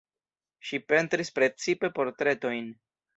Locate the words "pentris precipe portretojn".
0.91-2.73